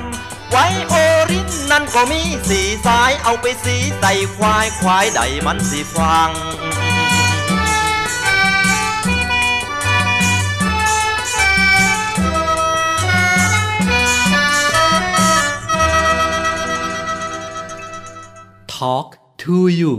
[0.50, 0.94] ไว้โอ
[1.30, 6.30] รินนั่นก็มีสีสายเอาไปสีใส่ควายควายใดมันสีฟัง
[18.68, 19.08] Talk
[19.42, 19.92] to you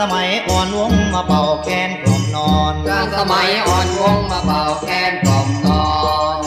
[0.00, 5.86] สมัยอ่อนวงมาเป่าแคนกล่อมนอนจ้างสมัยอ่อนวงมาเป่าแคนกล่อมนอ
[6.36, 6.38] น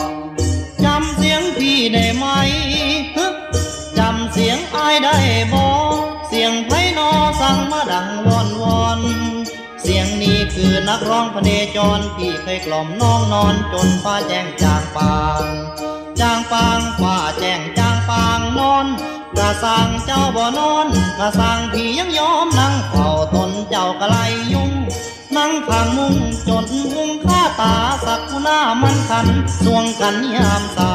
[0.84, 2.26] จำเสียงพี่ได้ไหม
[3.16, 3.26] ฮึ
[3.98, 5.16] จำเสียงอายได้
[5.52, 5.64] บ่
[6.28, 9.00] เสียงไพนอสั่งมาดังวอนวอน
[9.82, 15.44] เสียงนี้คือนักร้องพเนจรพี่เคยกล่อมน้องนอนจนฟ้าแจ้งจางปาง
[16.20, 18.86] จางปางฟ้าแจ้งจางปางนอน
[19.40, 20.86] กระสังเจ้าบ่นอน
[21.18, 24.16] กระสังพี่ยังยอมนั่งเฝ้าตนเจ้ากะไล
[24.52, 24.72] ยุ่ง
[25.36, 26.16] นั่งข้างมุง
[26.48, 27.74] จนมุงข้าตา
[28.06, 29.28] สักหน้ามันคัน
[29.62, 30.94] สวงกันยามเศร้า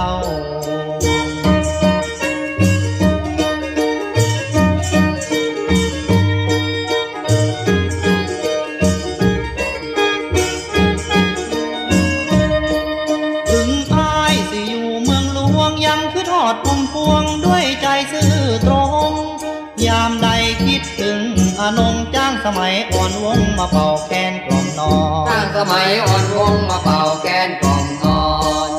[22.45, 24.93] สมัยอ่อนวงมาเป่าแคนกล่อมนอ
[25.23, 28.23] นจ้างสมัยอ่อนวงมาเป่าแคนกล่อมนอ
[28.69, 28.71] น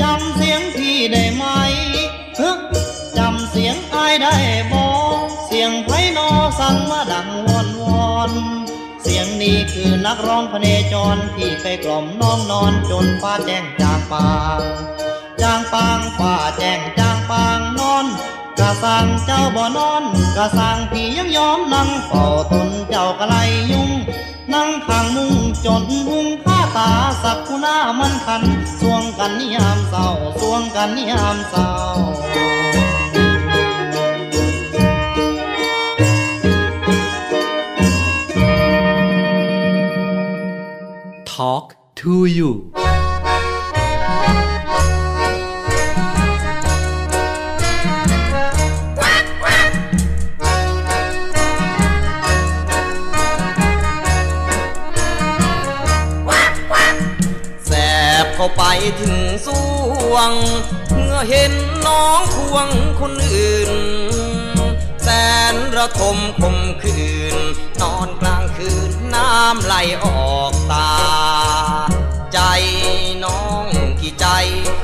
[0.00, 1.44] จำเสียงพี่ได้ไหม
[2.38, 2.50] ฮึ
[3.18, 4.36] จำเสียงอายได้
[4.72, 4.84] บ่
[5.46, 6.28] เสียงไพนอ
[6.60, 8.32] สั่งมาดังวอนวอน
[9.02, 14.60] เสียงนี้คือนักร้องพเนจรที่เคยกล่อมน้องนอนจนฟ้าแจ้งจางปาง
[15.42, 18.06] จางปางฟ้าแจ้งจางปางนอน
[18.60, 20.02] กะสังเจ้าบ่นอน
[20.36, 23.34] กะสังพี่ยังยอมนั่งเฝ้าตนเจ้ากะไล
[23.70, 23.90] ยุ่ง
[24.54, 25.34] นั่งข้างมุง
[25.64, 26.90] จนหุงข้าตา
[27.22, 28.42] สักกุหน้ามันคัน
[28.80, 30.06] สวงกันนิยามเศร้า
[30.40, 31.68] สวงกันนิยามเศร้า
[41.34, 41.66] Talk
[42.00, 42.79] to you
[58.42, 58.66] เข้าไป
[59.00, 59.16] ถึง
[59.46, 59.48] ส
[60.12, 60.32] วง
[60.88, 61.52] เมื่อเห็น
[61.86, 62.68] น้องควง
[63.00, 63.72] คนอื่น
[65.02, 65.08] แส
[65.52, 67.00] นระทมคมคื
[67.34, 67.36] น
[67.80, 69.74] นอนกลางคืนน้ำไหล
[70.04, 70.92] ออกตา
[72.32, 72.40] ใจ
[73.24, 73.66] น้อง
[74.00, 74.26] กี่ใจ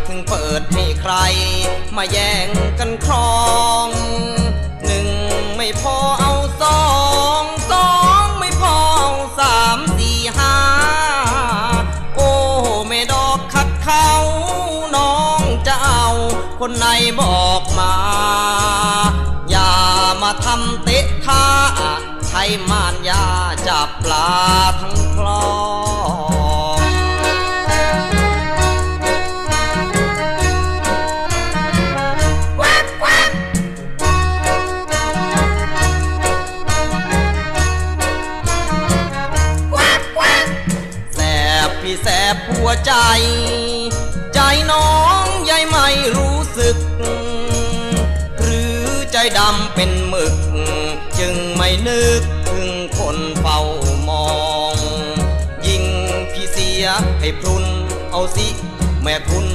[0.06, 1.14] ถึงเปิดให้ใคร
[1.96, 2.48] มาแย่ง
[2.78, 3.36] กันครอ
[3.86, 3.88] ง
[4.84, 5.08] หนึ่ง
[5.56, 24.30] ไม่พอับปลา
[24.80, 25.46] ทั้งคลอ
[26.78, 26.80] ง
[41.14, 41.18] แส
[41.66, 42.92] บพี่แสบหัวใจ
[58.36, 58.48] สิ
[59.02, 59.46] แม่คุณ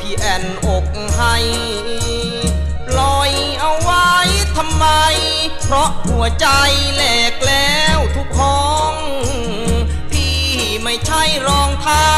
[0.00, 0.84] พี่แอนอก
[1.16, 1.36] ให้
[2.88, 4.10] ปล่อยเอาไว้
[4.56, 4.86] ทำไม
[5.62, 6.46] เพราะหัวใจ
[6.94, 8.94] แหลกแล้วทุกห้อง
[10.10, 10.36] พี่
[10.82, 12.10] ไม่ใช่รองเท้า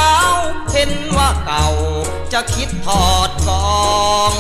[0.72, 1.68] เห็นว่าเก่า
[2.32, 3.78] จะคิดถอดกอ
[4.32, 4.34] ง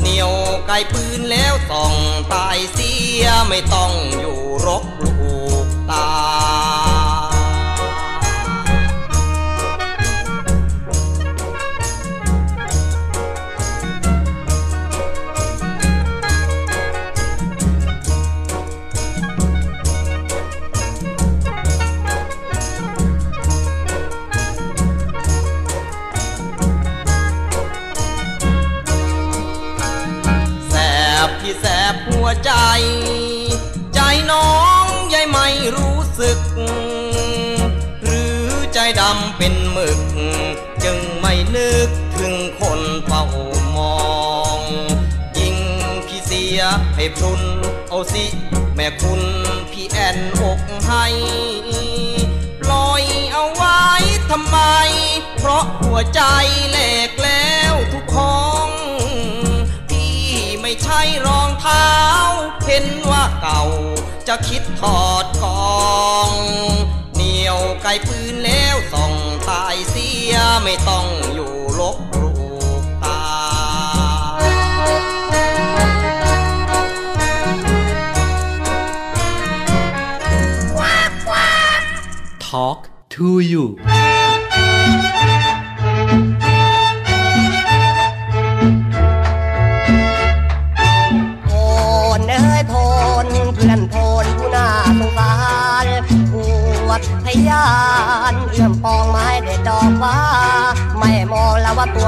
[0.00, 0.32] เหนียว
[0.66, 1.94] ไกลปืนแล้วส่อง
[2.34, 5.14] ตายเสียไม่ต้องอยู่รกลู
[5.64, 6.10] กตา
[41.56, 43.22] นึกถึงคนเฝ้า
[43.76, 44.00] มอ
[44.58, 44.60] ง
[45.38, 45.56] ยิ่ง
[46.06, 46.60] พี่เสีย
[46.96, 47.42] ให้พรุน
[47.88, 48.24] เอาสิ
[48.74, 49.22] แม่คุณ
[49.72, 51.06] พี่แอนอกให้
[52.60, 53.82] ปล่อยเอาไว้
[54.30, 54.58] ทำไม
[55.36, 56.22] เพราะหัวใจ
[56.70, 56.78] แหล
[57.08, 58.70] กแล้วทุกห้อง
[59.90, 60.16] พี่
[60.60, 61.90] ไม่ใช่รองเท้า
[62.66, 63.62] เห็นว่าเก่า
[64.28, 66.30] จะคิดถอดกอง
[67.46, 69.14] ยวไกลปืนแล้วส่อง
[69.50, 72.32] ตายเสียไม่ต้องอยู่ลบรู
[72.82, 73.20] กตา
[82.38, 83.64] Talk to you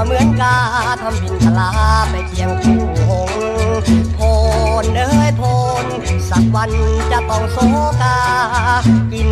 [0.05, 0.57] เหมือนกา
[1.03, 1.71] ทำบินทลา
[2.11, 3.31] ไปเคียงคู่หง
[4.15, 4.21] โพ
[4.83, 5.43] นเอ้ยโพ
[5.85, 5.87] น
[6.29, 6.71] สักวัน
[7.13, 7.59] จะต้องโศ
[8.01, 8.19] กา
[9.13, 9.31] กิน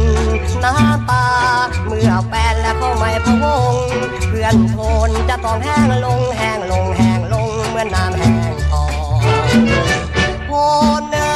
[0.65, 1.27] น้ำตา
[1.87, 3.75] เมื่อแฟนและเข้าไม่พะวง
[4.29, 4.77] เพื่อนโพ
[5.09, 8.85] นจะต้องแห้งลงแห้งลงแห้งลงเหมื่อนน้ำแห้งคอ
[10.47, 10.51] โพ
[11.01, 11.31] นเอ้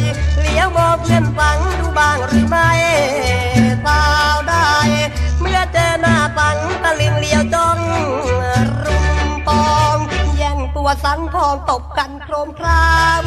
[0.00, 0.02] ย
[0.40, 2.70] เลี้ยวมองเพื่อนฟังดูบ้างหรือไม่
[3.82, 4.04] เปล่า
[4.48, 4.68] ได้
[5.40, 7.78] เมื่อเจอหน้าฟังตะลึงเลี้ยวจ้อง
[10.88, 13.24] แย่งตัวสังทองตบกันโครมคราม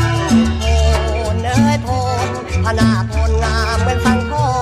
[0.62, 1.88] โอนเอ้ยโพ
[2.26, 2.28] น
[2.66, 4.54] พนาโพนงามเหมือนสังทอ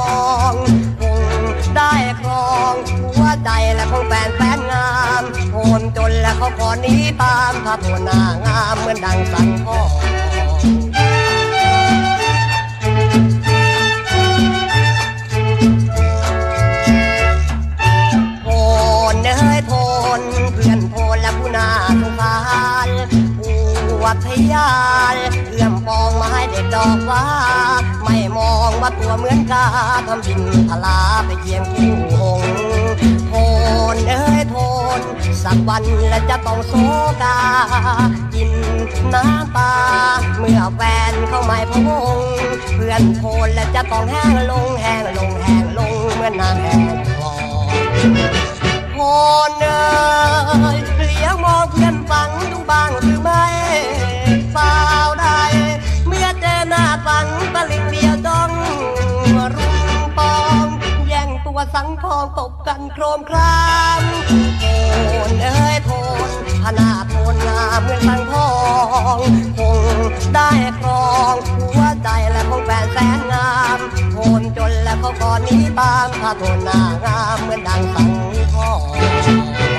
[0.52, 0.54] ง
[1.02, 1.22] คง
[1.76, 2.74] ได้ครอง
[3.16, 4.89] หัวใจและของแฟนแฟนงา
[5.22, 9.89] มโหนจนและเขาขอหนี้ตามถ้าโพนหน้างามเหมือนดังสังทอง
[27.10, 27.26] ว่า
[28.03, 29.66] ไม่มองว่าตัวเหมือนกา
[30.07, 32.95] ทำบินทลาไปเคียงคู่หงส์
[33.28, 33.34] โพ
[33.93, 34.55] นเอ้ยโพ
[34.97, 34.99] น
[35.43, 36.74] สักวันและจะต้องโศ
[37.22, 37.38] กา
[38.34, 38.51] กิน
[39.14, 39.74] น้ำตา
[40.38, 40.82] เมื่อแฟ
[41.12, 41.74] นเข้าไม่พ
[42.16, 42.20] ง
[42.76, 46.82] เพื่อนโพนและจะต้องแห้งลงแห้งลงแห้งลงเหมื่อนน้ำแห้ง
[47.18, 47.68] คลอง
[48.93, 48.97] โพ
[49.49, 53.45] นเอ้ยเลี้ยวมองเพื่อนฟังดูบ้างหรือไม่
[54.53, 54.78] เปล่า
[55.20, 55.41] ได้
[56.89, 58.51] เจอหน้าฟังตะลิงเดียวจ้อง
[59.55, 59.77] รุม
[60.17, 60.65] ปอง
[61.07, 63.61] แย่งตัวสังทองตบกันโครมครา
[63.99, 64.01] ม
[64.59, 64.63] โพ
[65.29, 65.89] นเอ้ยโพ
[66.27, 66.29] น
[66.63, 68.51] พนาโพนงามเหมือนสังทอ
[69.15, 69.19] ง
[69.57, 69.79] คง
[70.35, 71.35] ได้ครอง
[71.73, 73.77] หัวใจและของแฟนแสนงาม
[74.11, 78.09] โพนจนและเขาก่อนนี้ตามถ้าโทนหน้างามเหมือนดังสัง
[78.53, 79.78] ทอง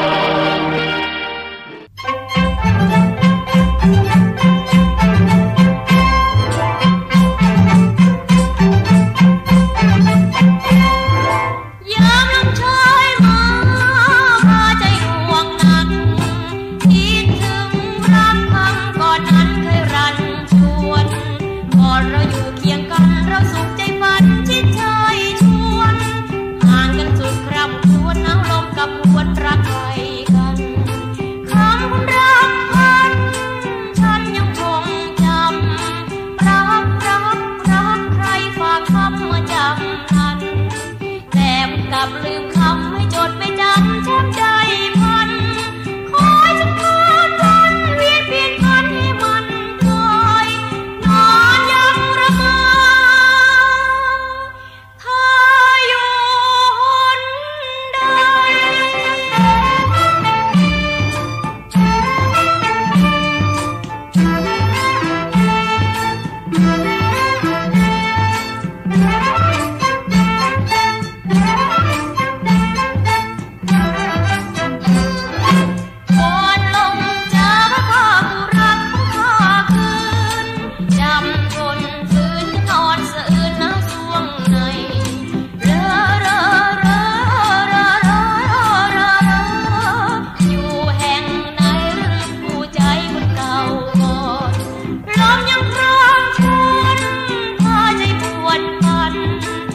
[99.21, 99.70] Thank you.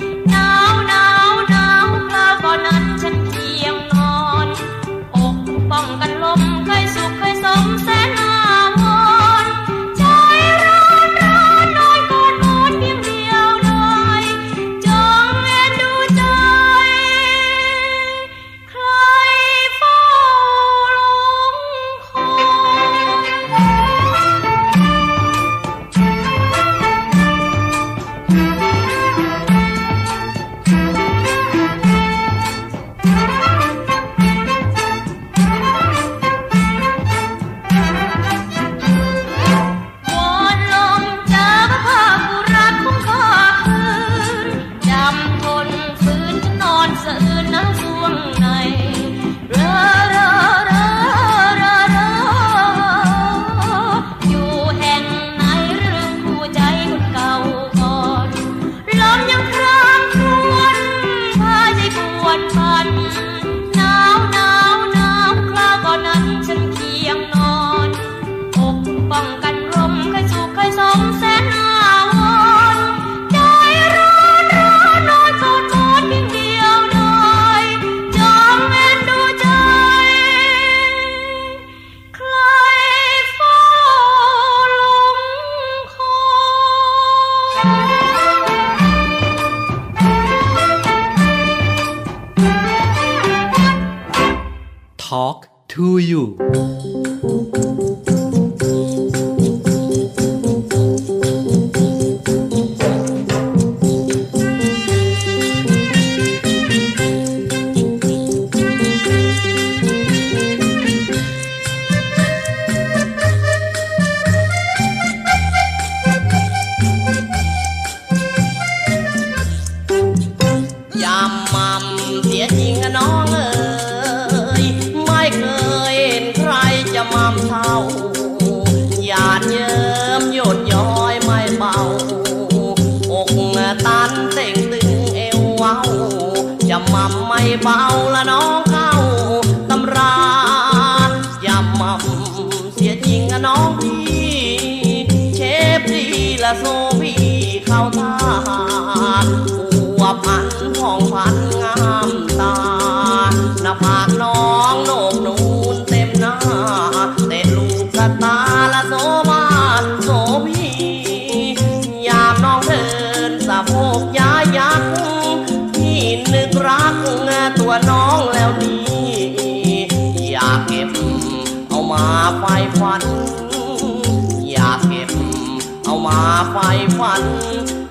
[177.12, 177.22] ัน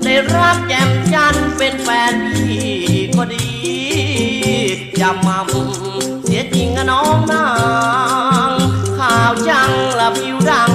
[0.04, 2.66] ได้รักแจ่มจันเป็นแฟนพี่
[3.16, 3.48] ก็ดี
[4.98, 5.50] อย่ามั่ม
[6.24, 7.48] เสียจริงอะน้องนา
[8.50, 8.52] ง
[8.98, 10.72] ข่าวจังละผิวดัง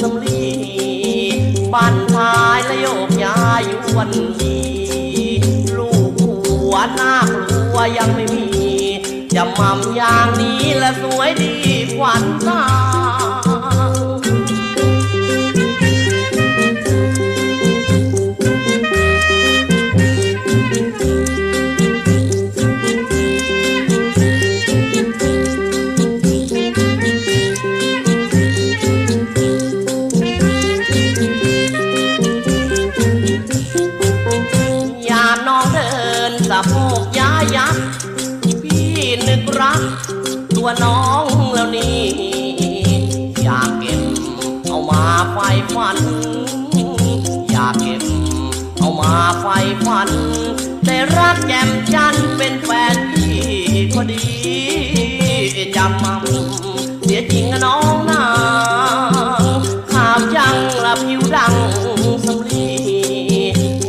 [0.00, 0.44] สำลี
[1.72, 4.10] บ้านท้ายและโยกย้ายอยู่วัน
[4.40, 4.58] ดี
[5.76, 7.14] ลูกหัวหน้า
[7.50, 8.48] กลัวยังไม่มี
[9.34, 11.54] จะมั่มอย่างนี้และสวยดี
[11.96, 12.62] ขวัญตา
[40.56, 41.24] ตัวน้อง
[41.54, 42.00] แล้วนี่
[43.42, 44.02] อยากเก็บ
[44.66, 45.38] เอามาไฟ
[45.74, 45.98] ฝัน
[47.50, 48.02] อยากเก็บ
[48.78, 49.46] เอามาไฟ
[49.84, 50.08] ฝัน
[50.86, 53.38] ได้รักแจ่มจันเป็นแฟนพี่
[53.94, 54.24] ก็ดี
[55.76, 56.24] จำมั่ม
[57.02, 58.26] เสียจริงอะน้องนา
[59.58, 59.60] ง
[59.92, 61.54] ข่าวจังละผิวดัง
[62.24, 62.68] สำลี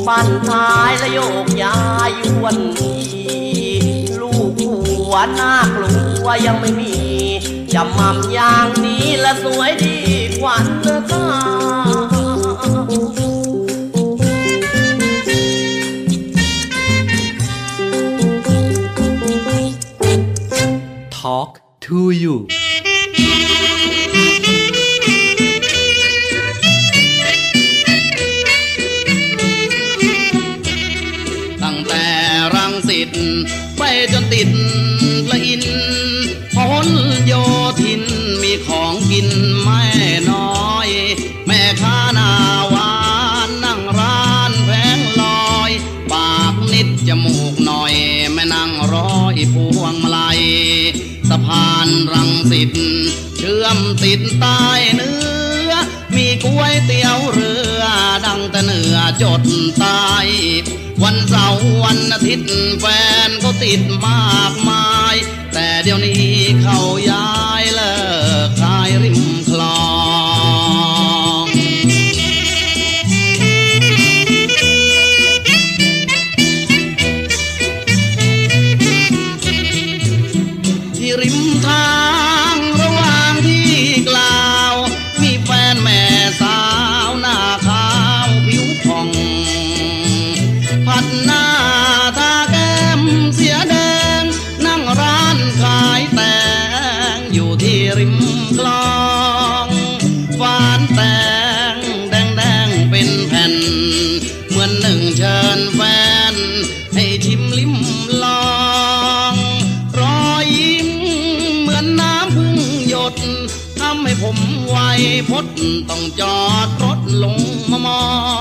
[0.08, 1.78] บ้านท้ายและโยกย้า
[2.08, 3.01] ยยวนดีลูกหัวห
[5.40, 5.92] น้ากลั
[6.24, 6.94] วยังไม่มี
[7.74, 9.98] จะมั่มอย่างนี้และสวยดี
[10.42, 10.66] กวัญ
[11.12, 11.26] ตา
[21.10, 22.36] Talk to you
[47.24, 47.94] มูกหน่อย
[48.34, 50.42] แม่นั่งร้อยพวงมาลัย
[51.30, 52.72] สะพานรังสิต
[53.38, 54.64] เชื่อมติดใต้
[54.96, 55.18] เนื้
[55.70, 55.72] อ
[56.16, 57.84] มีก๋วยเตี๋ยวเรือ
[58.26, 59.44] ดังแต่เหนือจด
[59.80, 60.06] ใต้
[61.04, 62.86] วันเสาร์วันอาทิตย์แฟ
[63.28, 65.16] นเขาติดมากมาย
[65.54, 66.80] แต่เดี๋ยวนี้เขา
[67.12, 67.30] ย้า
[67.62, 67.96] ยเลิ
[68.48, 69.31] กขายริม
[115.30, 115.46] พด
[115.90, 117.40] ต้องจอดรถลง
[117.72, 118.02] มามอ